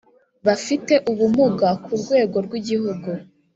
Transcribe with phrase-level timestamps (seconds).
[0.45, 3.09] bafite ubumuga ku rwego rw Igihugu